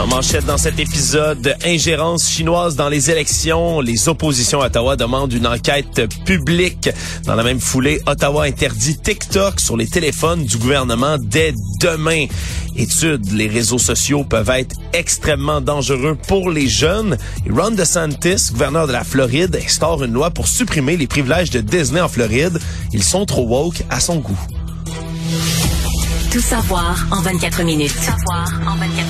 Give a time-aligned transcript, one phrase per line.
[0.00, 3.80] En manchette dans cet épisode, ingérence chinoise dans les élections.
[3.80, 6.88] Les oppositions à Ottawa demandent une enquête publique.
[7.24, 12.26] Dans la même foulée, Ottawa interdit TikTok sur les téléphones du gouvernement dès demain.
[12.76, 17.18] Étude, les réseaux sociaux peuvent être extrêmement dangereux pour les jeunes.
[17.50, 22.00] Ron DeSantis, gouverneur de la Floride, instaure une loi pour supprimer les privilèges de Disney
[22.00, 22.60] en Floride.
[22.92, 24.38] Ils sont trop woke à son goût.
[26.30, 27.92] Tout savoir en 24 minutes.
[27.92, 29.07] Tout savoir en 24 minutes.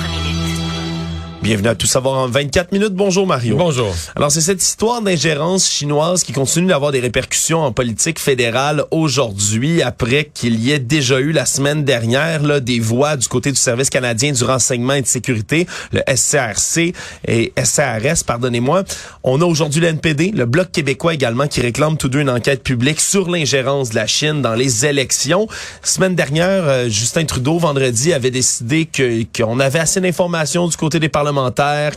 [1.48, 2.92] Bienvenue à Tout savoir en 24 minutes.
[2.92, 3.56] Bonjour Mario.
[3.56, 3.94] Bonjour.
[4.14, 9.80] Alors c'est cette histoire d'ingérence chinoise qui continue d'avoir des répercussions en politique fédérale aujourd'hui
[9.80, 13.56] après qu'il y ait déjà eu la semaine dernière là, des voix du côté du
[13.56, 16.92] Service canadien du renseignement et de sécurité, le SCRC
[17.27, 18.84] et SCRS, pardonnez-moi.
[19.24, 23.00] On a aujourd'hui l'NPD, le Bloc québécois également qui réclame tous deux une enquête publique
[23.00, 25.48] sur l'ingérence de la Chine dans les élections.
[25.83, 31.00] Semaine dernière, euh, Justin Trudeau vendredi avait décidé que qu'on avait assez d'informations du côté
[31.00, 31.38] des parlementaires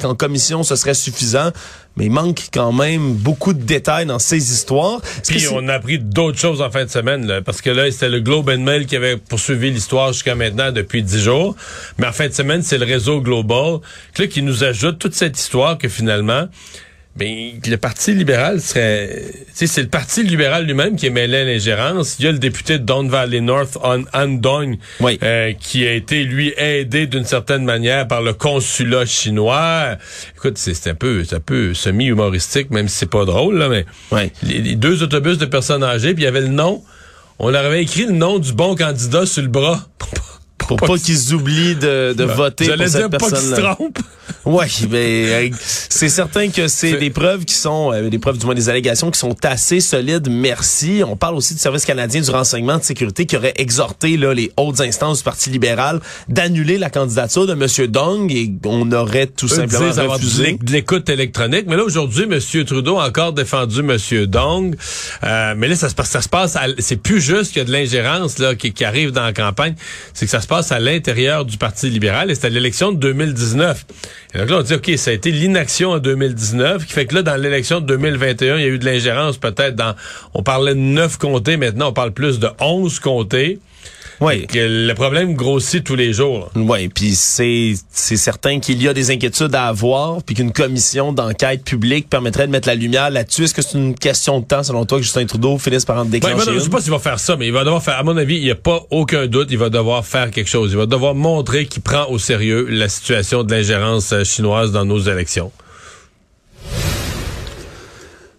[0.01, 1.51] qu'en commission ce serait suffisant,
[1.97, 5.01] mais il manque quand même beaucoup de détails dans ces histoires.
[5.27, 8.09] Puis on a appris d'autres choses en fin de semaine, là, parce que là, c'était
[8.09, 11.55] le Globe and Mail qui avait poursuivi l'histoire jusqu'à maintenant depuis dix jours.
[11.97, 13.79] Mais en fin de semaine, c'est le réseau Global
[14.17, 16.47] là, qui nous ajoute toute cette histoire que finalement,
[17.15, 19.23] ben, le Parti libéral serait...
[19.53, 22.15] C'est le Parti libéral lui-même qui est mêlé à l'ingérence.
[22.19, 23.77] Il y a le député de Don Valley North,
[24.13, 25.19] Andong, oui.
[25.21, 29.97] euh, qui a été, lui, aidé d'une certaine manière par le consulat chinois.
[30.37, 34.31] Écoute, c'est un peu, un peu semi-humoristique, même si c'est pas drôle, là, mais oui.
[34.43, 36.81] les, les, deux autobus de personnes âgées, puis il y avait le nom.
[37.39, 39.87] On leur avait écrit le nom du bon candidat sur le bras.
[40.77, 43.99] Pour pas, qu'ils oublient de, de voter pour cette dire personne pas qu'ils se trompent.
[44.45, 48.55] Oui, mais c'est certain que c'est des preuves qui sont euh, des preuves du moins
[48.55, 50.29] des allégations qui sont assez solides.
[50.31, 51.03] Merci.
[51.05, 54.51] On parle aussi du service canadien du renseignement de sécurité qui aurait exhorté là les
[54.57, 55.99] hautes instances du Parti libéral
[56.29, 60.57] d'annuler la candidature de monsieur Dong et on aurait tout Eux simplement refusé.
[60.61, 61.65] de l'écoute électronique.
[61.67, 64.75] Mais là aujourd'hui, monsieur Trudeau a encore défendu monsieur Dong.
[65.23, 66.55] Euh, mais là ça se passe, ça se passe.
[66.55, 69.33] à- C'est plus juste qu'il y a de l'ingérence là qui, qui arrive dans la
[69.33, 69.75] campagne.
[70.13, 72.97] C'est que ça se passe à l'intérieur du Parti libéral et c'était à l'élection de
[72.97, 73.85] 2019.
[74.33, 77.15] Et donc là, on dit, OK, ça a été l'inaction en 2019, qui fait que
[77.15, 79.95] là, dans l'élection de 2021, il y a eu de l'ingérence peut-être dans...
[80.33, 83.59] On parlait de neuf comtés, maintenant on parle plus de 11 comtés.
[84.21, 84.45] Oui.
[84.53, 86.51] Le problème grossit tous les jours.
[86.55, 91.11] Oui, puis c'est c'est certain qu'il y a des inquiétudes à avoir, puis qu'une commission
[91.11, 93.45] d'enquête publique permettrait de mettre la lumière là-dessus.
[93.45, 96.03] Est-ce que c'est une question de temps, selon toi, que Justin Trudeau finisse par en
[96.03, 96.59] Ouais, déclencher je une?
[96.59, 98.43] sais pas s'il va faire ça, mais il va devoir faire, à mon avis, il
[98.43, 100.71] n'y a pas aucun doute, il va devoir faire quelque chose.
[100.71, 104.85] Il va devoir montrer qu'il prend au sérieux la situation de l'ingérence euh, chinoise dans
[104.85, 105.51] nos élections.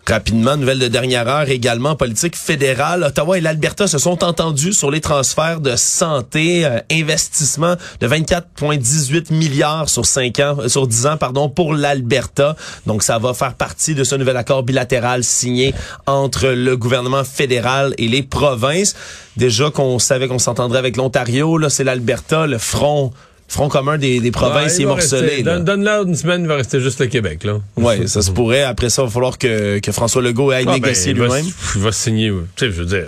[0.09, 3.05] Rapidement, nouvelle de dernière heure également en politique fédérale.
[3.05, 9.33] Ottawa et l'Alberta se sont entendus sur les transferts de santé, euh, investissement de 24,18
[9.33, 12.57] milliards sur 5 ans, euh, sur 10 ans, pardon, pour l'Alberta.
[12.85, 15.73] Donc, ça va faire partie de ce nouvel accord bilatéral signé
[16.07, 18.97] entre le gouvernement fédéral et les provinces.
[19.37, 23.13] Déjà qu'on savait qu'on s'entendrait avec l'Ontario, là, c'est l'Alberta, le front,
[23.53, 25.43] front commun des, des provinces, Ouais, est morcelé.
[25.43, 27.61] Donne, donne-leur une semaine, il va rester juste le Québec, là.
[27.77, 28.63] Ouais, ça se pourrait.
[28.63, 31.45] Après ça, il va falloir que, que François Legault aille Ah, ben, négocier lui-même.
[31.77, 33.07] Il va signer, tu sais, je veux dire.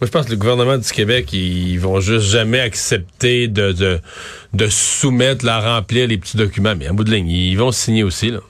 [0.00, 3.98] Moi, je pense que le gouvernement du Québec, ils vont juste jamais accepter de, de,
[4.52, 6.74] de soumettre, la remplir les petits documents.
[6.78, 8.40] Mais en bout de ligne, ils vont signer aussi, là.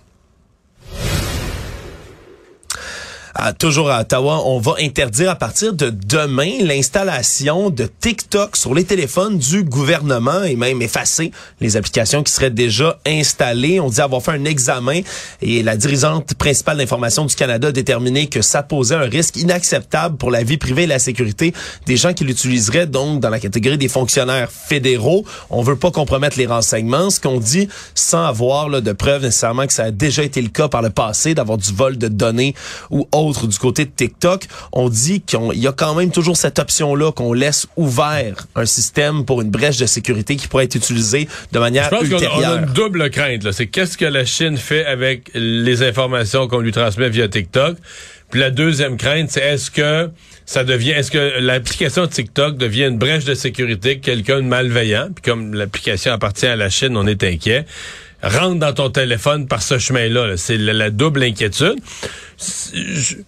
[3.38, 8.73] À- toujours à Ottawa, on va interdire à partir de demain l'installation de TikTok sur
[8.73, 13.79] les téléphones du gouvernement et même effacer les applications qui seraient déjà installées.
[13.79, 15.00] On dit avoir fait un examen
[15.43, 20.17] et la dirigeante principale d'information du Canada a déterminé que ça posait un risque inacceptable
[20.17, 21.53] pour la vie privée et la sécurité
[21.85, 25.27] des gens qui l'utiliseraient donc dans la catégorie des fonctionnaires fédéraux.
[25.50, 29.75] On veut pas compromettre les renseignements, ce qu'on dit sans avoir de preuves nécessairement que
[29.75, 32.55] ça a déjà été le cas par le passé d'avoir du vol de données
[32.91, 36.37] ou autre autres du côté de TikTok, on dit qu'il y a quand même toujours
[36.37, 40.75] cette option-là qu'on laisse ouvert un système pour une brèche de sécurité qui pourrait être
[40.75, 42.52] utilisée de manière Je pense qu'on a, ultérieure.
[42.52, 43.44] on a une double crainte.
[43.44, 43.52] là.
[43.52, 47.76] C'est qu'est-ce que la Chine fait avec les informations qu'on lui transmet via TikTok?
[48.31, 50.11] Puis la deuxième crainte, c'est est-ce que
[50.46, 55.08] ça devient, est-ce que l'application TikTok devient une brèche de sécurité, que quelqu'un de malveillant,
[55.14, 57.67] puis comme l'application appartient à la Chine, on est inquiet,
[58.28, 60.26] rentre dans ton téléphone par ce chemin-là.
[60.28, 60.37] là.
[60.37, 61.76] C'est la, la double inquiétude.
[62.37, 63.25] C'est-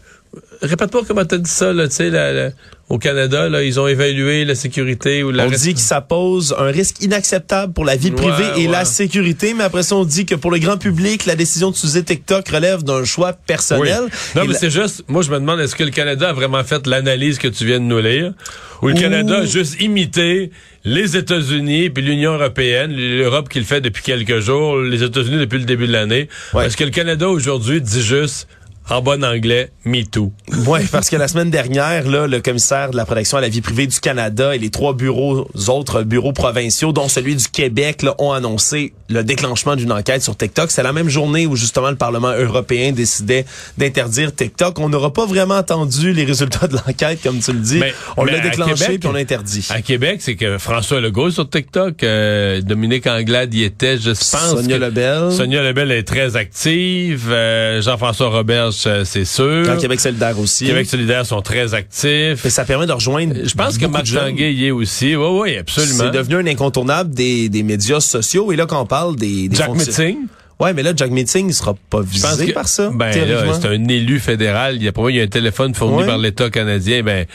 [0.63, 2.51] je- Répète-moi comment t'as dit ça, là, tu sais, la- la-
[2.89, 6.55] au Canada, là, ils ont évalué la sécurité ou la On dit que ça pose
[6.59, 8.73] un risque inacceptable pour la vie privée Ouais, et ouais.
[8.73, 12.03] la sécurité, mais après ça, on dit que pour le grand public, la décision d'utiliser
[12.03, 14.05] TikTok relève d'un choix personnel.
[14.05, 14.11] Oui.
[14.37, 16.65] Non, mais la- c'est juste, moi, je me demande, est-ce que le Canada a vraiment
[16.65, 18.33] fait l'analyse que tu viens de nous lire?
[18.81, 19.01] Ou le Ouh.
[19.01, 20.51] Canada a juste imité
[20.85, 25.59] les États-Unis puis l'Union européenne, l'Europe qui le fait depuis quelques jours, les États-Unis depuis
[25.59, 26.29] le début de l'année.
[26.55, 26.67] Ouais.
[26.67, 28.49] Est-ce que le Canada aujourd'hui dit juste,
[28.91, 30.33] en bon anglais, me too?
[30.67, 33.61] Oui, parce que la semaine dernière, là, le commissaire de la protection à la vie
[33.61, 38.15] privée du Canada et les trois bureaux, autres bureaux provinciaux, dont celui du Québec, là,
[38.19, 40.71] ont annoncé le déclenchement d'une enquête sur TikTok.
[40.71, 43.45] C'est la même journée où justement le Parlement européen décidait
[43.77, 44.79] d'interdire TikTok.
[44.79, 47.79] On n'aura pas vraiment entendu les résultats de l'enquête, comme tu le dis.
[47.79, 49.67] Mais- on l'a déclenché Québec- puis on l'a interdit.
[49.71, 54.55] À Québec, c'est que François Legault sur TikTok, euh, Dominique Anglade y était, je pense.
[54.55, 55.33] Sonia que- Lebel.
[55.33, 57.29] Sonia Lebel est très active.
[57.31, 59.65] euh, Jean-François Roberge, euh, c'est sûr.
[59.67, 60.67] Dans Québec solidaire aussi.
[60.67, 62.45] Québec solidaire sont très actifs.
[62.45, 63.35] Et ça permet de rejoindre.
[63.45, 64.07] Je pense que Marc.
[64.13, 65.17] Tanguay y est aussi.
[65.17, 66.05] Oui, oui, absolument.
[66.05, 68.53] C'est devenu un incontournable des, des médias sociaux.
[68.53, 70.17] Et là, quand on parle des, des Jack Meeting?
[70.61, 72.91] Ouais, mais là, Jack Meeting, il sera pas visé que- par ça.
[72.93, 74.75] Ben c'est un élu fédéral.
[74.77, 76.07] Il y a moi, il y a un téléphone fourni Ouais.
[76.07, 77.03] par l'État canadien.
[77.05, 77.27] Ben,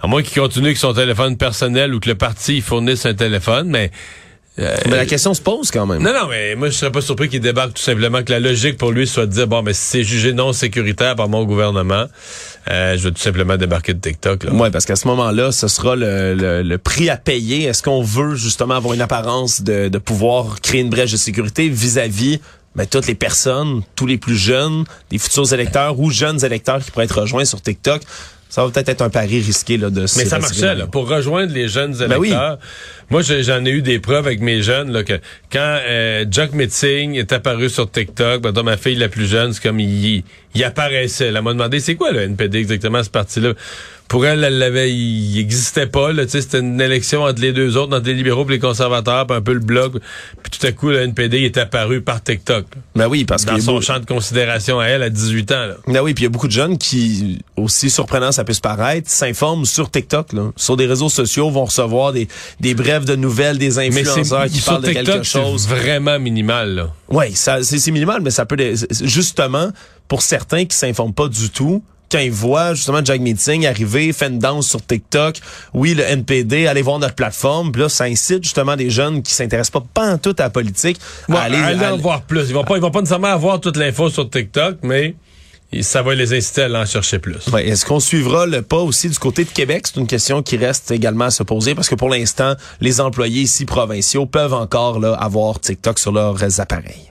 [0.00, 3.68] à moins qu'il continue avec son téléphone personnel ou que le parti fournisse un téléphone,
[3.68, 3.90] mais.
[4.58, 6.02] Euh, Mais la question se pose quand même.
[6.02, 8.76] Non, non, mais moi, je serais pas surpris qu'il débarque tout simplement que la logique
[8.76, 12.06] pour lui soit de dire, bon, mais si c'est jugé non sécuritaire par mon gouvernement,
[12.70, 14.52] euh, je vais tout simplement débarquer de TikTok, là.
[14.52, 17.64] Ouais, parce qu'à ce moment-là, ce sera le, le- le prix à payer.
[17.64, 21.68] Est-ce qu'on veut justement avoir une apparence de, de pouvoir créer une brèche de sécurité
[21.68, 22.40] vis-à-vis
[22.76, 26.90] ben, toutes les personnes, tous les plus jeunes, les futurs électeurs ou jeunes électeurs qui
[26.90, 28.02] pourraient être rejoints sur TikTok?
[28.48, 30.86] Ça va peut-être être un pari risqué là, de Mais ça marchait, là.
[30.86, 32.28] Pour rejoindre les jeunes Ben oui.
[32.28, 32.58] électeurs.
[33.10, 35.14] Moi, j'ai- j'en ai eu des preuves avec mes jeunes, là, que
[35.52, 39.52] quand euh, Jack Metzing est apparu sur TikTok, ben, dans ma fille la plus jeune,
[39.52, 40.24] c'est comme il,
[40.58, 41.28] il apparaissait.
[41.28, 43.52] Elle m'a demandé, c'est quoi le NPD exactement, ce parti-là?
[44.08, 48.06] Pour elle, elle l'avait, il existait pas, c'était une élection entre les deux autres, entre
[48.06, 49.92] les libéraux et les conservateurs, puis un peu le bloc.
[50.42, 52.64] Puis tout à coup, le NPD est apparu par TikTok.
[52.96, 55.74] Ben oui, parce Dans que son champ de considération à elle, à 18 ans, là.
[55.86, 58.62] Ben oui, puis il y a beaucoup de jeunes qui, aussi surprenant ça peut se
[58.62, 62.28] paraître, s'informent sur TikTok, là, sur des réseaux sociaux, vont recevoir des,
[62.60, 65.68] des brèves de nouvelles, des Mais influenceurs qui sur parlent de quelque TikTok, chose.
[65.68, 66.90] vraiment minimal, là.
[67.10, 68.56] Oui, ça c'est minimal, mais ça peut
[69.02, 69.70] justement
[70.08, 71.82] pour certains qui s'informent pas du tout.
[72.10, 75.40] Quand ils voient justement Jack Meeting arriver, fait une danse sur TikTok,
[75.74, 79.34] oui, le NPD, allez voir notre plateforme, puis là, ça incite justement des jeunes qui
[79.34, 82.48] s'intéressent pas pas en tout à la politique Ouais, à aller, à- en voir plus.
[82.48, 85.16] Ils vont pas, ils vont pas nécessairement avoir toute l'info sur TikTok, mais
[85.82, 87.46] ça va les inciter à aller en chercher plus.
[87.52, 89.86] Ouais, Est-ce qu'on suivra le pas aussi du côté de Québec?
[89.86, 93.42] C'est une question qui reste également à se poser parce que pour l'instant, les employés
[93.42, 97.10] ici provinciaux peuvent encore là, avoir TikTok sur leurs appareils.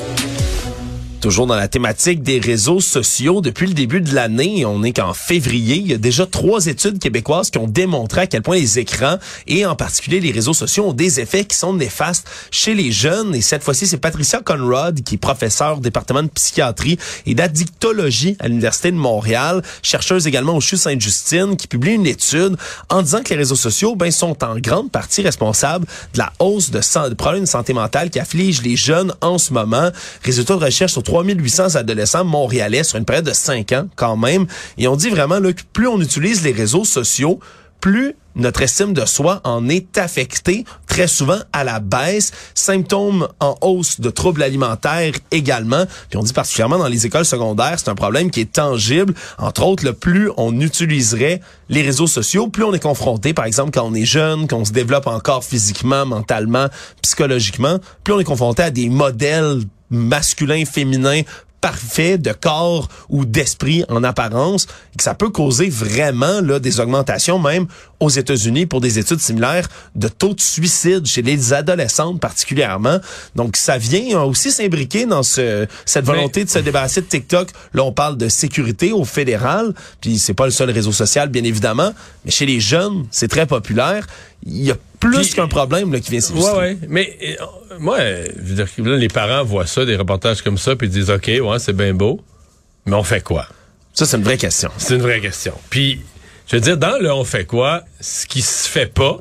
[1.21, 5.13] Toujours dans la thématique des réseaux sociaux, depuis le début de l'année, on est qu'en
[5.13, 8.79] février, il y a déjà trois études québécoises qui ont démontré à quel point les
[8.79, 12.91] écrans et en particulier les réseaux sociaux ont des effets qui sont néfastes chez les
[12.91, 13.35] jeunes.
[13.35, 16.97] Et cette fois-ci, c'est Patricia Conrad, qui est professeure au département de psychiatrie
[17.27, 22.57] et d'addictologie à l'Université de Montréal, chercheuse également au CHU Sainte-Justine, qui publie une étude
[22.89, 25.85] en disant que les réseaux sociaux ben, sont en grande partie responsables
[26.15, 29.91] de la hausse de, problèmes de santé mentale qui affligent les jeunes en ce moment.
[30.23, 34.45] Résultat de recherche sur 3800 adolescents montréalais sur une période de 5 ans quand même.
[34.77, 37.41] Et on dit vraiment là, que plus on utilise les réseaux sociaux,
[37.81, 42.31] plus notre estime de soi en est affectée, très souvent à la baisse.
[42.53, 45.85] Symptômes en hausse de troubles alimentaires également.
[46.09, 49.13] Puis on dit particulièrement dans les écoles secondaires, c'est un problème qui est tangible.
[49.37, 53.71] Entre autres, le plus on utiliserait les réseaux sociaux, plus on est confronté, par exemple,
[53.71, 56.67] quand on est jeune, qu'on se développe encore physiquement, mentalement,
[57.01, 61.21] psychologiquement, plus on est confronté à des modèles masculins, féminins,
[61.61, 66.79] parfait de corps ou d'esprit en apparence, et que ça peut causer vraiment là, des
[66.79, 67.67] augmentations même
[67.99, 72.99] aux États-Unis pour des études similaires de taux de suicide chez les adolescentes particulièrement.
[73.35, 77.49] Donc, ça vient aussi s'imbriquer dans ce, cette volonté de se débarrasser de TikTok.
[77.73, 81.43] Là, on parle de sécurité au fédéral, puis c'est pas le seul réseau social, bien
[81.43, 81.93] évidemment,
[82.25, 84.07] mais chez les jeunes, c'est très populaire.
[84.45, 86.53] Il y a plus qu'un problème là, qui vient s'illustrer.
[86.53, 86.77] Ouais, ouais.
[86.87, 87.45] Mais euh,
[87.79, 90.91] moi, je veux dire, là, les parents voient ça, des reportages comme ça, puis ils
[90.91, 92.21] disent, OK, ouais, c'est bien beau,
[92.85, 93.47] mais on fait quoi?
[93.93, 94.69] Ça, c'est une vraie question.
[94.77, 95.53] C'est une vraie question.
[95.69, 96.01] Puis,
[96.47, 99.19] je veux dire, dans le on fait quoi, ce qui se fait pas,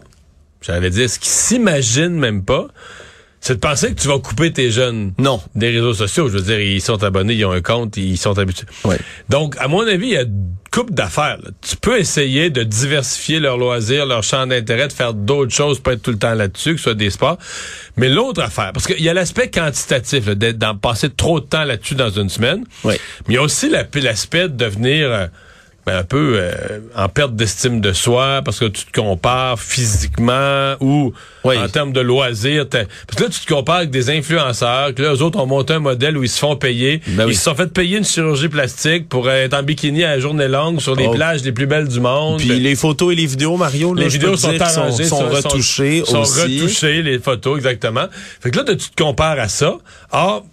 [0.60, 2.68] j'allais dire, ce qui s'imagine même pas,
[3.40, 5.40] c'est de penser que tu vas couper tes jeunes non.
[5.54, 6.28] des réseaux sociaux.
[6.28, 8.66] Je veux dire, ils sont abonnés, ils ont un compte, ils sont habitués.
[8.84, 8.98] Ouais.
[9.30, 11.38] Donc, à mon avis, il y a une couple d'affaires.
[11.42, 11.50] là.
[11.66, 15.94] Tu peux essayer de diversifier leurs loisirs, leur champ d'intérêt, de faire d'autres choses, pas
[15.94, 17.38] être tout le temps là-dessus, que ce soit des sports.
[17.96, 21.46] Mais l'autre affaire, parce qu'il y a l'aspect quantitatif, là, d'être, d'en passer trop de
[21.46, 22.64] temps là-dessus dans une semaine.
[22.84, 22.94] Oui.
[23.26, 25.26] Mais il y a aussi la- l'aspect de devenir euh,
[25.86, 30.74] ben, un peu euh, en perte d'estime de soi parce que tu te compares physiquement
[30.80, 31.12] ou
[31.44, 31.56] Oui.
[31.58, 32.66] en termes de loisirs.
[32.68, 32.84] Parce
[33.16, 35.78] que là, tu te compares avec des influenceurs, que là, eux autres ont monté un
[35.78, 37.00] modèle où ils se font payer.
[37.08, 37.34] Ben ils oui.
[37.34, 40.80] se sont fait payer une chirurgie plastique pour être en bikini à la journée longue
[40.80, 41.12] sur les Oh.
[41.12, 42.38] plages les plus belles du monde.
[42.38, 46.02] Puis les photos et les vidéos, Mario, là, Les vidéos sont arrangées, sont, sont retouchées
[46.04, 46.60] sont aussi.
[46.60, 48.04] retouchées, les photos, exactement.
[48.40, 49.76] Fait que là, tu te compares à ça.
[50.12, 50.44] Or,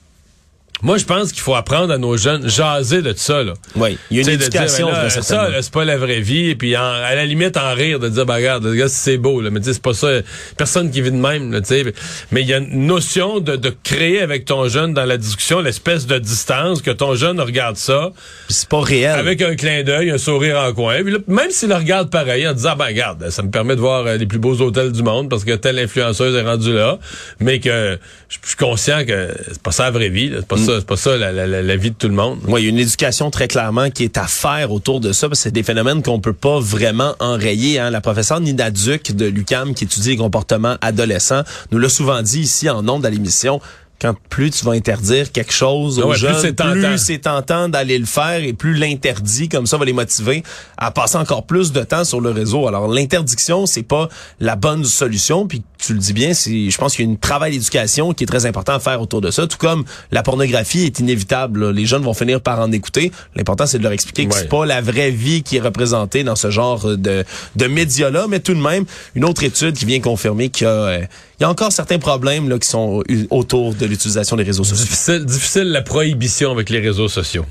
[0.84, 3.54] moi, je pense qu'il faut apprendre à nos jeunes jaser de ça, là.
[3.76, 4.88] Oui, il y a une éducation.
[4.88, 6.50] dire, là, ça, c'est pas la vraie vie.
[6.50, 9.50] Et puis, en- à la limite, en rire, de dire, bah, regarde, c'est beau, là.
[9.50, 10.10] Mais tu sais, c'est pas ça.
[10.56, 11.84] Personne qui vit de même, là, tu sais.
[12.32, 15.62] Mais il y a une notion de, de créer avec ton jeune dans la discussion
[15.62, 18.12] l'espèce de distance, que ton jeune regarde ça,
[18.48, 19.18] Puis c'est pas réel.
[19.18, 21.02] avec un clin d'œil, un sourire en coin.
[21.04, 23.82] Puis là, même s'il le regarde pareil, en disant, ben, regarde, ça me permet de
[23.82, 27.00] voir euh, les plus beaux hôtels du monde parce que telle influenceuse est rendue là.
[27.40, 27.98] Mais que
[28.30, 30.38] je suis conscient que c'est pas ça la vraie vie, là.
[30.42, 32.40] C'est pas ça, c'est pas ça la, la- la- vie de tout le monde.
[32.48, 35.28] Oui, il y a une éducation très clairement qui est à faire autour de ça,
[35.30, 37.80] parce que c'est des phénomènes qu'on peut pas vraiment enrayer.
[37.80, 37.90] Hein.
[37.90, 42.42] La professeure Nina Duc de l'UCAM, qui étudie les comportements adolescents, nous l'a souvent dit
[42.42, 43.60] ici en nombre à l'émission.
[44.00, 46.74] Quand plus tu vas interdire quelque chose aux ouais, plus c'est tentant.
[46.74, 50.44] plus c'est tentant d'aller le faire et plus l'interdit, comme ça, va les motiver
[50.78, 52.68] à passer encore plus de temps sur le réseau.
[52.68, 54.08] Alors, l'interdiction, c'est pas
[54.40, 55.48] la bonne solution.
[55.48, 58.24] Puis, tu le dis bien, c'est, je pense qu'il y a un travail d'éducation qui
[58.24, 59.48] est très important à faire autour de ça.
[59.48, 61.66] Tout comme la pornographie est inévitable.
[61.66, 61.72] là.
[61.72, 63.12] Les jeunes vont finir par en écouter.
[63.36, 66.36] L'important, c'est de leur expliquer que c'est pas la vraie vie qui est représentée dans
[66.36, 67.24] ce genre de,
[67.56, 68.28] de médias-là.
[68.28, 71.02] Mais tout de même, une autre étude qui vient confirmer qu'il y a, euh,
[71.40, 74.86] il y a encore certains problèmes là, qui sont autour de l'utilisation des réseaux sociaux.
[74.86, 77.46] Difficile, difficile la prohibition avec les réseaux sociaux.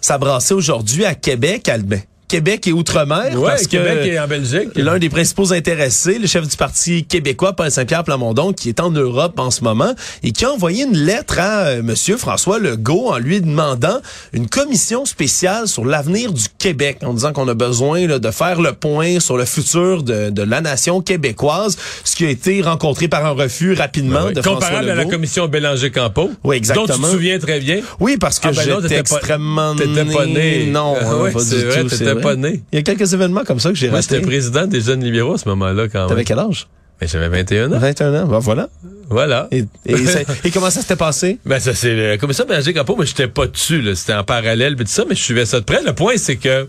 [0.00, 2.00] Ça a brassé aujourd'hui à Québec, Albin.
[2.30, 3.36] Québec et Outre-mer.
[3.36, 4.68] Ouais, parce Québec que et en Belgique.
[4.76, 8.90] L'un des principaux intéressés, le chef du Parti québécois, Paul Saint-Pierre Plamondon, qui est en
[8.90, 13.08] Europe en ce moment et qui a envoyé une lettre à euh, Monsieur François Legault
[13.08, 14.00] en lui demandant
[14.32, 18.60] une commission spéciale sur l'avenir du Québec, en disant qu'on a besoin là, de faire
[18.60, 23.08] le point sur le futur de, de la nation québécoise, ce qui a été rencontré
[23.08, 26.30] par un refus rapidement de François Comparable à la commission Bélanger-Campo.
[26.44, 26.86] Oui, exactement.
[26.86, 27.80] Dont tu te souviens très bien.
[27.98, 30.66] Oui, parce que Ah, ben j'étais extrêmement t'étais pas né.
[30.66, 32.34] Non, ouais, c'est vrai, t'étais vrai.
[32.34, 32.62] pas né.
[32.72, 35.34] Il y a quelques événements comme ça que j'ai Moi, j'étais président des jeunes libéraux
[35.34, 36.24] à ce moment-là, quand T'avais même.
[36.24, 36.68] quel âge?
[37.00, 37.78] Mais j'avais 21 ans.
[37.78, 38.26] 21 ans.
[38.26, 38.68] Ben voilà.
[39.08, 39.48] Voilà.
[39.50, 41.38] Et, et, ça- et comment ça s'était passé?
[41.46, 43.94] Ben ça c'est la commission Bélanger-Campo, mais j'étais pas dessus, là.
[43.94, 45.82] C'était en parallèle, puis tout ça, mais je suivais ça de près.
[45.82, 46.68] Le point, c'est que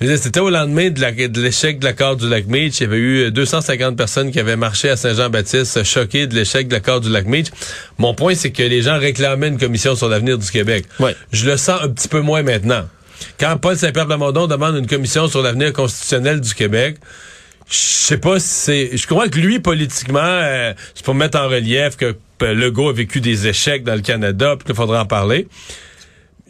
[0.00, 2.80] je veux dire, c'était au lendemain de l'échec de l'accord du lac Meach.
[2.80, 6.74] Il y avait eu 250 personnes qui avaient marché à Saint-Jean-Baptiste, choquées de l'échec de
[6.74, 7.46] l'accord du lac Meach.
[7.98, 10.86] Mon point, c'est que les gens réclamaient une commission sur l'avenir du Québec.
[10.98, 11.14] Ouais.
[11.32, 12.88] Je le sens un petit peu moins maintenant.
[13.38, 16.96] Quand Paul Saint-Pierre Plamondon demande une commission sur l'avenir constitutionnel du Québec,
[17.70, 18.96] je sais pas si c'est.
[18.96, 23.20] Je crois que lui, politiquement, euh, c'est pour mettre en relief que Legault a vécu
[23.20, 25.48] des échecs dans le Canada, puis qu'il faudra en parler.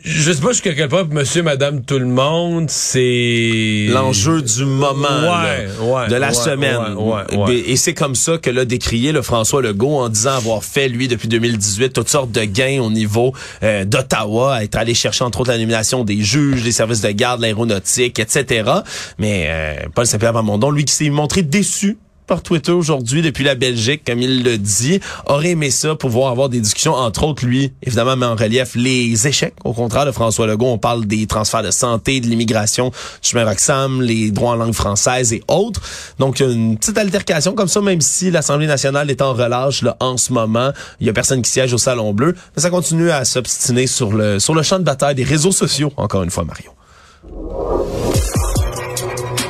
[0.04, 5.08] Je sais pas jusqu'à quel point monsieur, madame, tout le monde, c'est L'enjeu du moment,
[5.08, 6.76] Ouais, là, ouais, de la ouais, semaine.
[6.98, 7.54] ouais, ouais, ouais.
[7.66, 11.08] Et c'est comme ça que l'a décrié le François Legault en disant avoir fait, lui,
[11.08, 13.32] depuis 2018, toutes sortes de gains au niveau
[13.62, 17.40] euh, d'Ottawa, être allé chercher, entre autres, la nomination des juges, des services de garde,
[17.40, 18.70] l'aéronautique, etc.
[19.18, 23.54] Mais euh, Paul Saint-Pierre Plamondon, lui, qui s'est montré déçu par Twitter aujourd'hui depuis la
[23.54, 27.72] Belgique, comme il le dit, aurait aimé ça, pouvoir avoir des discussions, entre autres, lui,
[27.82, 30.66] évidemment, met en relief les échecs, au contraire de François Legault.
[30.66, 34.74] On parle des transferts de santé, de l'immigration, du chemin Roxham, les droits en langue
[34.74, 35.80] française et autres.
[36.18, 40.16] Donc, une petite altercation comme ça, même si l'Assemblée nationale est en relâche là, en
[40.16, 40.72] ce moment.
[41.00, 42.34] Il y a personne qui siège au Salon Bleu.
[42.56, 45.92] Mais ça continue à s'obstiner sur le, sur le champ de bataille des réseaux sociaux,
[45.96, 46.70] encore une fois, Mario.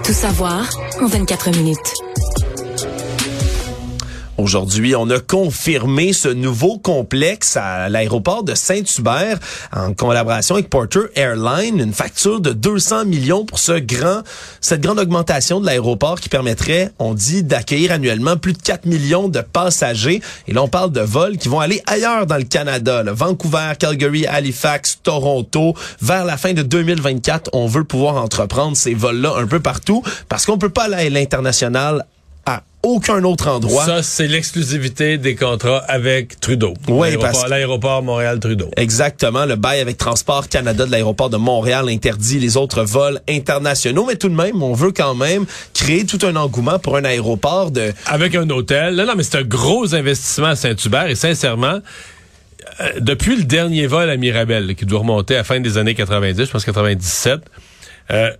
[0.04, 0.68] Tout savoir
[1.00, 2.13] en 24 minutes.
[4.36, 9.38] Aujourd'hui, on a confirmé ce nouveau complexe à l'aéroport de Saint-Hubert
[9.72, 14.22] en collaboration avec Porter Airlines, une facture de 200 millions pour ce grand,
[14.60, 19.28] cette grande augmentation de l'aéroport qui permettrait, on dit, d'accueillir annuellement plus de 4 millions
[19.28, 20.20] de passagers.
[20.48, 24.26] Et là, on parle de vols qui vont aller ailleurs dans le Canada, Vancouver, Calgary,
[24.26, 25.74] Halifax, Toronto.
[26.02, 30.44] Vers la fin de 2024, on veut pouvoir entreprendre ces vols-là un peu partout parce
[30.44, 32.04] qu'on peut pas aller à l'international
[32.84, 33.84] aucun autre endroit.
[33.84, 36.74] Ça, c'est l'exclusivité des contrats avec Trudeau.
[36.88, 38.70] Oui, parce que- L'aéroport Montréal-Trudeau.
[38.76, 39.44] Exactement.
[39.46, 44.16] Le bail avec Transport Canada de l'aéroport de Montréal interdit les autres vols internationaux, mais
[44.16, 47.92] tout de même, on veut quand même créer tout un engouement pour un aéroport de...
[48.06, 48.94] Avec un hôtel.
[48.94, 51.78] Non, non, mais c'est un gros investissement à Saint-Hubert et sincèrement,
[52.80, 55.94] euh, depuis le dernier vol à Mirabel, qui doit remonter à la fin des années
[55.94, 57.40] 90, je pense 97,
[58.10, 58.30] euh,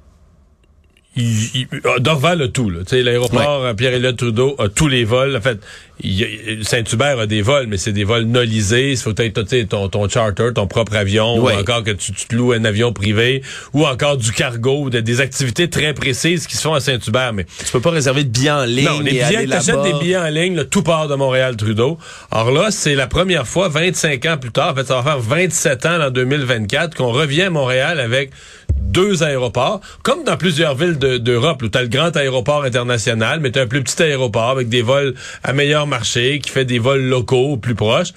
[1.17, 2.71] il, il- ah, Dorval a tout.
[2.71, 2.81] là.
[2.81, 5.37] Tu sais, L'aéroport euh, Pierre-Éliott Trudeau a tous les vols.
[5.37, 5.59] En fait,
[6.63, 8.91] Saint-Hubert a des vols, mais c'est des vols nolisés.
[8.93, 11.55] Il faut être tu sais, ton, ton charter, ton propre avion, Ouais.
[11.55, 13.43] ou encore que tu, tu te loues un avion privé,
[13.73, 17.33] ou encore du cargo, de- des activités très précises qui se font à Saint-Hubert.
[17.33, 19.93] Mais Tu peux pas réserver de billets en ligne non, les et billets, t'achètes des
[20.01, 21.99] billets en ligne, là, tout part de Montréal-Trudeau.
[22.31, 25.21] Alors là, c'est la première fois, 25 ans plus tard, en fait, ça va faire
[25.21, 28.31] 27 ans en 2024, qu'on revient à Montréal avec
[28.77, 33.41] deux aéroports, comme dans plusieurs villes de- d'Europe, où tu as le grand aéroport international,
[33.41, 36.65] mais tu as un plus petit aéroport avec des vols à meilleur marché, qui fait
[36.65, 38.11] des vols locaux plus proches.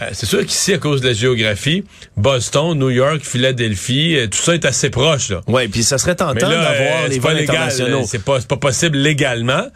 [0.00, 1.84] Euh, c'est sûr qu'ici, à cause de la géographie,
[2.16, 5.30] Boston, New York, Philadelphie, euh, tout ça est assez proche.
[5.30, 5.40] Là.
[5.46, 8.00] Ouais, puis ça serait tentant d'avoir euh, les vols légal, internationaux.
[8.00, 9.66] euh, c'est pas, c'est pas possible légalement.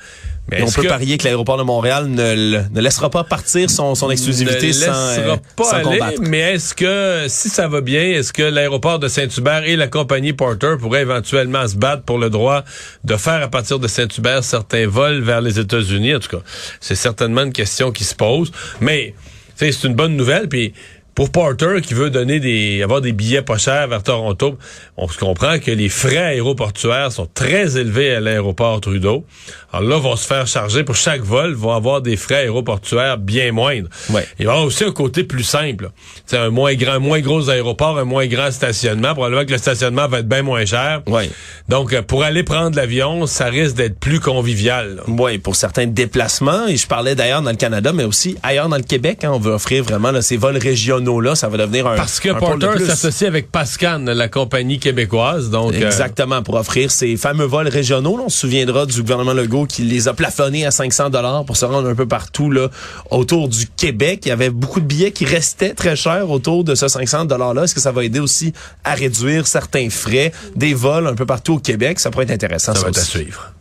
[0.51, 3.95] Mais on peut que- parier que l'aéroport de Montréal ne, ne laissera pas partir son,
[3.95, 4.87] son exclusivité ne sans,
[5.17, 6.21] laissera euh, pas sans aller, combattre.
[6.23, 10.35] mais est-ce que, si ça va bien, est-ce que l'aéroport de Saint-Hubert et la compagnie
[10.35, 12.63] Porter pourraient éventuellement se battre pour le droit
[13.05, 16.15] de faire à partir de Saint-Hubert certains vols vers les États-Unis?
[16.15, 16.43] En tout cas,
[16.79, 18.53] c'est certainement une question qui se pose.
[18.81, 19.15] Mais,
[19.57, 20.75] c'est une bonne nouvelle, puis
[21.15, 24.59] pour Porter qui veut donner des avoir des billets pas chers vers Toronto,
[24.97, 29.25] on se comprend que les frais aéroportuaires sont très élevés à l'aéroport Trudeau.
[29.73, 33.53] Alors là, vont se faire charger pour chaque vol, vont avoir des frais aéroportuaires bien
[33.53, 33.89] moindres.
[34.11, 34.27] Ouais.
[34.39, 35.91] Il va y avoir aussi un côté plus simple.
[36.27, 39.15] C'est un moins grand, moins gros aéroport, un moins grand stationnement.
[39.15, 41.03] Probablement que le stationnement va être bien moins cher.
[41.07, 41.31] Ouais.
[41.69, 45.01] Donc, euh, pour aller prendre l'avion, ça risque d'être plus convivial.
[45.09, 46.67] Oui, pour certains déplacements.
[46.67, 49.25] Et je parlais d'ailleurs dans le Canada, mais aussi ailleurs dans le Québec.
[49.25, 50.59] hein, on veut offrir vraiment là, ces vols
[51.35, 55.51] Ça va devenir un Parce que un Porter s'associe avec Pascan, la compagnie québécoise.
[55.51, 58.17] Donc, euh, Exactement, pour offrir ces fameux vols régionaux.
[58.17, 61.57] Là, on se souviendra du gouvernement Legault qui les a plafonnés à 500 dollars pour
[61.57, 62.69] se rendre un peu partout là
[63.11, 64.23] autour du Québec.
[64.25, 67.65] Il y avait beaucoup de billets qui restaient très chers autour de ce 500 dollars-là.
[67.65, 68.53] Est-ce que ça va aider aussi
[68.85, 72.01] à réduire certains frais des vols un peu partout au Québec?
[72.01, 72.75] Ça pourrait être intéressant.
[72.75, 73.53] ça va être à suivre.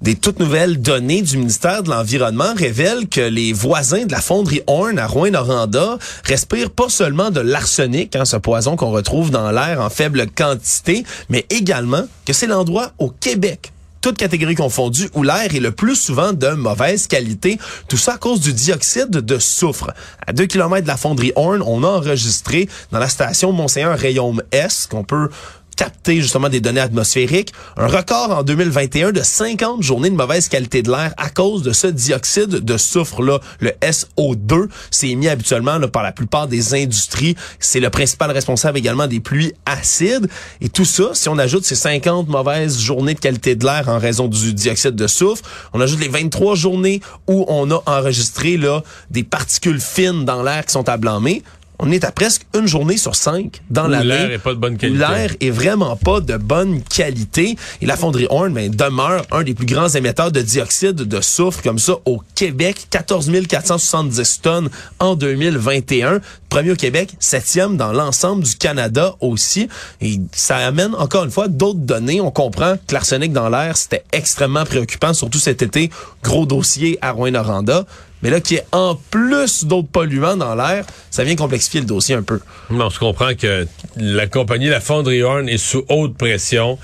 [0.00, 4.62] Des toutes nouvelles données du ministère de l'Environnement révèlent que les voisins de la fonderie
[4.68, 9.80] Horn à Rouen-Noranda respirent pas seulement de l'arsenic, hein, ce poison qu'on retrouve dans l'air
[9.80, 15.52] en faible quantité, mais également que c'est l'endroit au Québec toutes catégories confondues, où l'air
[15.52, 17.58] est le plus souvent de mauvaise qualité.
[17.88, 19.90] Tout ça à cause du dioxyde de soufre.
[20.24, 24.40] À 2 km de la fonderie Horn, on a enregistré dans la station Mont-Saint-Un Rayaume
[24.52, 25.28] S, qu'on peut
[25.78, 30.82] capter justement des données atmosphériques, un record en 2021 de 50 journées de mauvaise qualité
[30.82, 34.68] de l'air à cause de ce dioxyde de soufre-là, le SO2.
[34.90, 37.36] C'est émis habituellement par la plupart des industries.
[37.60, 40.28] C'est le principal responsable également des pluies acides.
[40.60, 44.00] Et tout ça, si on ajoute ces 50 mauvaises journées de qualité de l'air en
[44.00, 48.82] raison du dioxyde de soufre, on ajoute les 23 journées où on a enregistré là,
[49.10, 51.44] des particules fines dans l'air qui sont à blâmer,
[51.78, 54.06] on est à presque une journée sur cinq dans l'année.
[54.06, 54.98] l'air est pas de bonne qualité.
[54.98, 57.56] L'air est vraiment pas de bonne qualité.
[57.80, 61.62] Et la fonderie Horn ben, demeure un des plus grands émetteurs de dioxyde de soufre
[61.62, 62.86] comme ça au Québec.
[62.90, 66.20] 14 470 tonnes en 2021.
[66.48, 69.68] Premier au Québec, septième dans l'ensemble du Canada aussi.
[70.00, 72.20] Et ça amène encore une fois d'autres données.
[72.20, 75.90] On comprend que l'arsenic dans l'air, c'était extrêmement préoccupant, surtout cet été.
[76.22, 77.84] Gros dossier à Rouen-Noranda.
[78.22, 81.86] Mais là, qu'il y ait en plus d'autres polluants dans l'air, ça vient complexifier le
[81.86, 82.40] dossier un peu.
[82.70, 86.78] On se comprend que la compagnie, la fonderie Horn, est sous haute pression.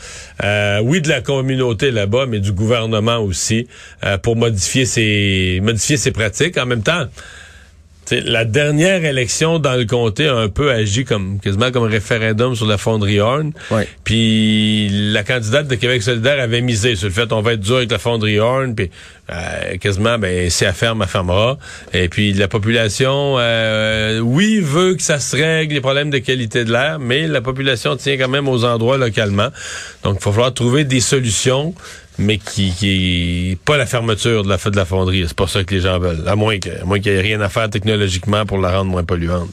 [0.44, 3.66] Euh, oui, de la communauté là-bas, mais du gouvernement aussi,
[4.04, 6.56] euh, pour modifier ses, modifier ses pratiques.
[6.56, 7.06] En même temps,
[8.04, 12.54] t'sais, la dernière élection dans le comté a un peu agi comme quasiment comme référendum
[12.54, 13.52] sur la fonderie Horn.
[13.70, 13.88] Ouais.
[14.04, 17.76] Puis la candidate de Québec solidaire avait misé sur le fait on va être dur
[17.76, 18.90] avec la fonderie Horn, puis
[19.30, 21.58] euh, quasiment ben si elle ferme, elle fermera.
[21.92, 26.64] Et puis la population, euh, oui, veut que ça se règle les problèmes de qualité
[26.64, 29.48] de l'air, mais la population tient quand même aux endroits localement.
[30.02, 31.74] Donc il va falloir trouver des solutions.
[32.18, 35.24] Mais qui, qui est pas la fermeture de la de la fonderie.
[35.26, 36.26] C'est pas ça que les gens veulent.
[36.26, 38.90] À moins que, à moins qu'il n'y ait rien à faire technologiquement pour la rendre
[38.90, 39.50] moins polluante.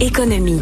[0.00, 0.60] Économie.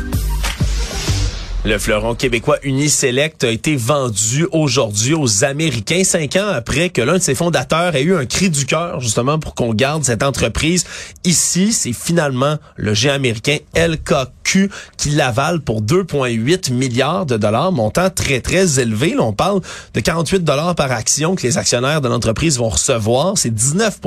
[1.63, 7.19] Le fleuron québécois Uniselect a été vendu aujourd'hui aux Américains cinq ans après que l'un
[7.19, 10.87] de ses fondateurs ait eu un cri du cœur justement pour qu'on garde cette entreprise
[11.25, 11.75] ici.
[11.75, 13.59] C'est finalement le géant américain
[14.97, 19.15] Qui l'avale pour 2,8 milliards de dollars, montant très très élevé.
[19.15, 19.61] Là, on parle
[19.95, 23.35] de 48 dollars par action que les actionnaires de l'entreprise vont recevoir.
[23.37, 24.01] C'est 19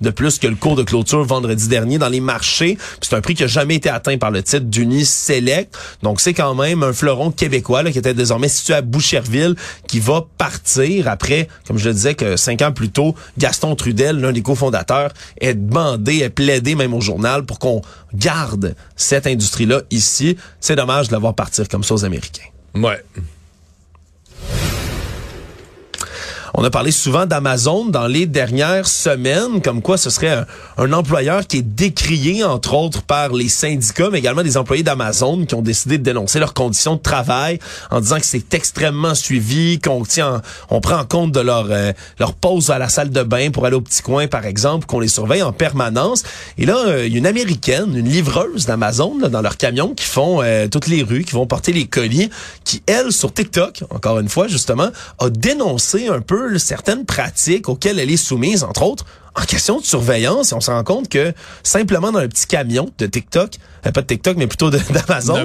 [0.00, 2.78] de plus que le cours de clôture vendredi dernier dans les marchés.
[3.00, 5.76] C'est un prix qui a jamais été atteint par le titre d'Uniselect.
[6.02, 9.54] Donc c'est quand même un fleuron québécois qui était désormais situé à Boucherville,
[9.86, 14.20] qui va partir après, comme je le disais, que cinq ans plus tôt, Gaston Trudel,
[14.20, 17.82] l'un des cofondateurs, est demandé, est plaidé même au journal pour qu'on
[18.14, 20.36] garde cette industrie-là ici.
[20.60, 22.48] C'est dommage de la voir partir comme ça aux Américains.
[22.74, 23.02] Ouais.
[26.56, 30.44] On a parlé souvent d'Amazon dans les dernières semaines, comme quoi ce serait
[30.78, 35.46] un, employeur qui est décrié, entre autres, par les syndicats, mais également des employés d'Amazon
[35.46, 37.58] qui ont décidé de dénoncer leurs conditions de travail
[37.90, 41.92] en disant que c'est extrêmement suivi, qu'on tient, on prend en compte de leur, euh,
[42.20, 45.00] leur pause à la salle de bain pour aller au petit coin, par exemple, qu'on
[45.00, 46.22] les surveille en permanence.
[46.56, 50.06] Et là, euh, il y a une américaine, une livreuse d'Amazon dans leur camion qui
[50.06, 52.30] font euh, toutes les rues, qui vont porter les colis,
[52.62, 57.98] qui, elle, sur TikTok, encore une fois, justement, a dénoncé un peu certaines pratiques auxquelles
[57.98, 59.04] elle est soumise, entre autres,
[59.34, 60.52] en question de surveillance.
[60.52, 64.02] Et on se rend compte que simplement dans le petit camion de TikTok, euh, pas
[64.02, 65.44] de TikTok, mais plutôt d'Amazon, hein.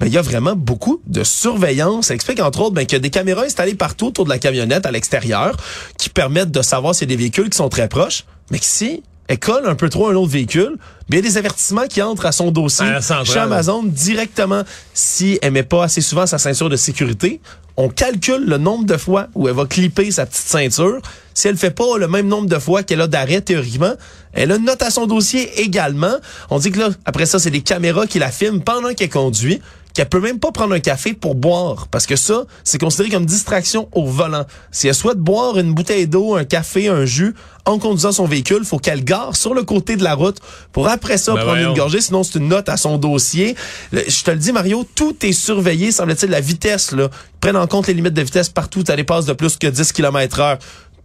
[0.00, 2.06] ben, il y a vraiment beaucoup de surveillance.
[2.06, 4.38] Ça explique entre autres ben, qu'il y a des caméras installées partout autour de la
[4.38, 5.56] camionnette à l'extérieur
[5.98, 8.24] qui permettent de savoir s'il y a des véhicules qui sont très proches.
[8.50, 10.76] Mais que si elle colle un peu trop un autre véhicule,
[11.08, 12.86] bien, il y a des avertissements qui entrent à son dossier
[13.24, 14.62] chez Amazon directement.
[14.94, 17.40] Si elle met pas assez souvent sa ceinture de sécurité,
[17.76, 21.00] on calcule le nombre de fois où elle va clipper sa petite ceinture.
[21.34, 23.92] Si elle fait pas le même nombre de fois qu'elle a d'arrêt théoriquement,
[24.32, 26.14] elle a une note à son dossier également.
[26.48, 29.60] On dit que là, après ça, c'est des caméras qui la filment pendant qu'elle conduit
[29.96, 33.24] qu'elle peut même pas prendre un café pour boire parce que ça, c'est considéré comme
[33.24, 34.44] distraction au volant.
[34.70, 38.64] Si elle souhaite boire une bouteille d'eau, un café, un jus en conduisant son véhicule,
[38.64, 40.38] faut qu'elle gare sur le côté de la route
[40.72, 41.70] pour après ça Ben prendre voyons.
[41.70, 43.56] une gorgée, sinon c'est une note à son dossier.
[43.92, 47.66] Je te le dis Mario, tout est surveillé, semble-t-il la vitesse là, Ils prennent en
[47.66, 50.58] compte les limites de vitesse partout, ça dépasse de plus que 10 km/h.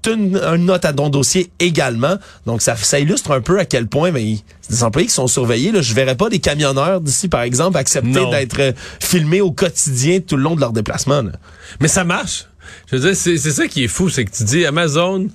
[0.07, 2.17] Une, une note à ton dossier également.
[2.45, 5.27] Donc, ça, ça illustre un peu à quel point mais, c'est des employés qui sont
[5.27, 5.71] surveillés.
[5.71, 5.81] Là.
[5.81, 10.37] Je verrais pas des camionneurs d'ici, par exemple, accepter d'être euh, filmés au quotidien tout
[10.37, 11.21] le long de leur déplacement.
[11.21, 11.31] là.
[11.79, 12.45] Mais ça marche.
[12.89, 15.27] Je veux dire, c'est c'est ça qui est fou, c'est que tu dis Amazon.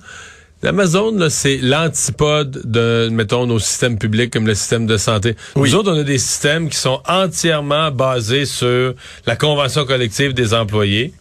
[0.63, 5.35] Amazon, là, c'est l'antipode de, mettons, nos systèmes publics comme le système de santé.
[5.55, 5.69] Oui.
[5.69, 8.95] Nous autres, on a des systèmes qui sont entièrement basés sur
[9.27, 11.13] la convention collective des employés,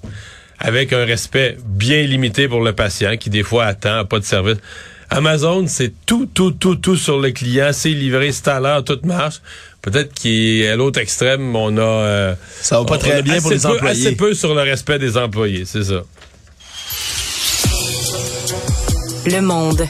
[0.66, 4.59] avec un respect bien limité pour le patient, qui des fois attend, pas de service.
[5.11, 8.98] Amazon, c'est tout, tout, tout, tout sur le client, c'est livré, c'est à l'heure, tout
[9.05, 9.40] marche.
[9.81, 11.81] Peut-être qu'à l'autre extrême, on a...
[11.81, 14.07] euh, Ça va pas on très bien pour les peu- employés.
[14.09, 16.02] Assez peu sur le respect des employés, c'est ça.
[19.26, 19.87] Le monde.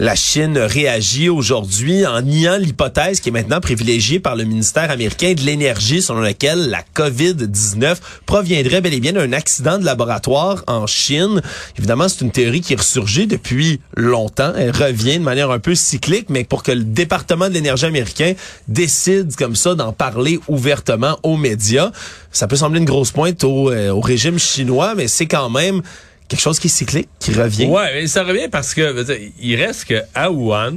[0.00, 5.34] La Chine réagit aujourd'hui en niant l'hypothèse qui est maintenant privilégiée par le ministère américain
[5.34, 10.86] de l'énergie selon laquelle la COVID-19 proviendrait bel et bien d'un accident de laboratoire en
[10.86, 11.42] Chine.
[11.76, 14.54] Évidemment, c'est une théorie qui est ressurgie depuis longtemps.
[14.56, 18.32] Elle revient de manière un peu cyclique, mais pour que le département de l'énergie américain
[18.68, 21.90] décide comme ça d'en parler ouvertement aux médias,
[22.32, 25.82] ça peut sembler une grosse pointe au, euh, au régime chinois, mais c'est quand même
[26.30, 27.66] quelque chose qui est cyclique, qui revient.
[27.66, 29.04] Ouais, mais ça revient parce que
[29.40, 30.76] il reste que à Wuhan,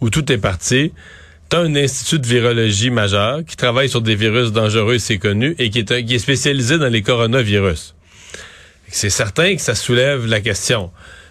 [0.00, 0.92] où tout est parti,
[1.50, 5.68] t'as un institut de virologie majeur qui travaille sur des virus dangereux, c'est connu, et
[5.68, 7.94] qui est, qui est spécialisé dans les coronavirus.
[8.88, 10.90] C'est certain que ça soulève la question.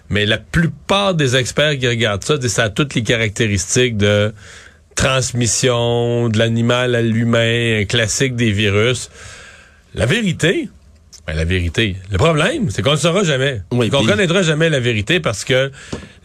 [0.10, 4.32] Mais la plupart des experts qui regardent ça, disent ça a toutes les caractéristiques de
[4.94, 9.10] transmission de l'animal à l'humain, un classique des virus.
[9.96, 10.70] La vérité,
[11.28, 11.96] ben, la vérité.
[12.12, 13.62] Le problème, c'est qu'on ne saura jamais.
[13.72, 15.72] Oui, qu'on puis- connaîtra jamais la vérité parce que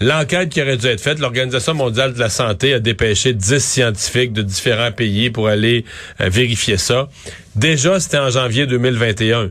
[0.00, 4.32] l'enquête qui aurait dû être faite, l'Organisation mondiale de la santé a dépêché 10 scientifiques
[4.32, 5.84] de différents pays pour aller
[6.20, 7.08] euh, vérifier ça.
[7.56, 9.50] Déjà, c'était en janvier 2021.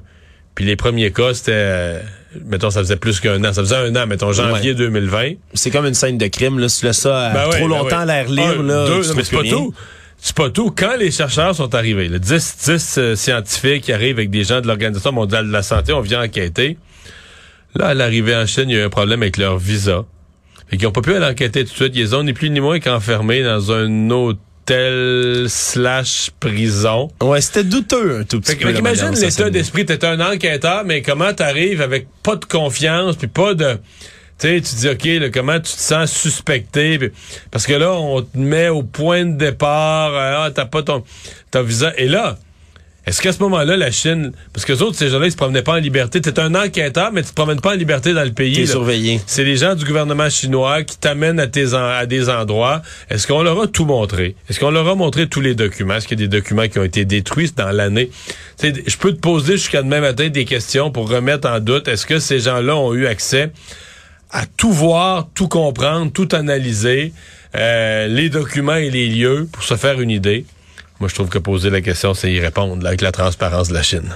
[0.56, 2.00] Puis les premiers cas, c'était, euh,
[2.46, 3.54] mettons, ça faisait plus qu'un an.
[3.54, 4.76] Ça faisait un an, mettons, janvier Ouais.
[4.78, 5.32] 2020.
[5.54, 6.70] C'est comme une scène de crime, là.
[6.70, 8.02] Si tu laisses ça euh, Ben trop oui, ben longtemps oui.
[8.04, 8.86] à l'air libre, Un, là.
[8.88, 9.52] deux, mais c'est pas rien.
[9.54, 9.74] tout.
[10.22, 10.72] C'est pas tout.
[10.72, 14.60] Quand les chercheurs sont arrivés, le 10, 10 euh, scientifiques qui arrivent avec des gens
[14.62, 16.78] de l'Organisation mondiale de la santé, on vient enquêter.
[17.76, 20.06] Là, à l'arrivée en Chine, il y a eu un problème avec leur visa.
[20.70, 21.94] Fait qu'ils n'ont pas pu aller enquêter tout de suite.
[21.96, 27.10] Ils ont ni plus ni moins qu'enfermés dans un hôtel slash prison.
[27.22, 28.74] Ouais, c'était douteux un tout petit Fait peu.
[28.74, 33.28] fait ça l'état d'esprit, t'es un enquêteur, mais comment t'arrives avec pas de confiance, puis
[33.28, 33.78] pas de...
[34.40, 36.98] Tu sais, tu te dis, OK, là, comment tu te sens suspecté?
[36.98, 37.10] puis-
[37.52, 41.04] parce que là, on te met au point de départ, euh, ah, t'as pas ton,
[41.52, 41.92] ton visa.
[41.98, 42.38] Et là,
[43.06, 44.32] est-ce qu'à ce moment-là, la Chine...
[44.54, 46.22] Parce que les autres, ces gens-là, ils se promenaient pas en liberté.
[46.22, 48.54] T'es un enquêteur, mais tu te promènes pas en liberté dans le pays.
[48.54, 49.20] T'es surveillé.
[49.26, 52.82] C'est les gens du gouvernement chinois qui t'amènent à, tes en- à des endroits.
[53.10, 54.36] Est-ce qu'on leur a tout montré?
[54.50, 55.96] Est-ce qu'on leur a montré tous les documents?
[55.96, 58.12] Est-ce qu'il y a des documents qui ont été détruits dans l'année?
[58.62, 61.88] Je peux te poser jusqu'à demain matin des questions pour remettre en doute.
[61.88, 63.52] Est-ce que ces gens-là ont eu accès
[64.32, 67.14] à tout voir, tout comprendre, tout analyser,
[67.56, 70.46] euh, les documents et les lieux pour se faire une idée?
[71.00, 73.84] Moi, je trouve que poser la question, c'est y répondre avec la transparence de la
[73.84, 74.14] Chine.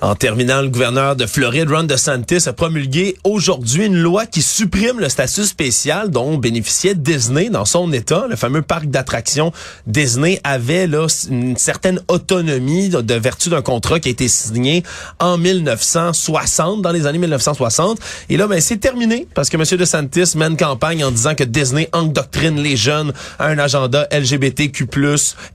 [0.00, 5.00] En terminant, le gouverneur de Floride, Ron DeSantis, a promulgué aujourd'hui une loi qui supprime
[5.00, 8.26] le statut spécial dont bénéficiait Disney dans son État.
[8.30, 9.52] Le fameux parc d'attractions
[9.88, 14.84] Disney avait là une certaine autonomie de, vertu d'un contrat qui a été signé
[15.18, 17.98] en 1960, dans les années 1960.
[18.30, 19.64] Et là, ben, c'est terminé parce que M.
[19.64, 24.86] DeSantis mène campagne en disant que Disney endoctrine les jeunes à un agenda LGBTQ+,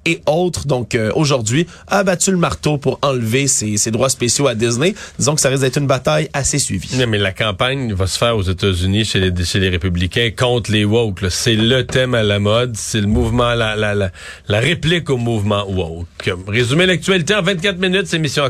[0.06, 0.68] et autres.
[0.68, 4.94] Donc, euh, aujourd'hui, a battu le marteau pour enlever ces, ces droits spéciaux à Disney.
[5.20, 6.90] Disons que ça risque d'être une bataille assez suivie.
[7.08, 10.86] Mais la campagne va se faire aux États-Unis chez les, chez les républicains contre les
[10.86, 11.20] woke.
[11.30, 12.76] C'est le thème à la mode.
[12.76, 14.12] C'est le mouvement, la, la, la,
[14.48, 16.32] la réplique au mouvement woke.
[16.48, 18.50] Résumer l'actualité en 24 minutes, c'est mission à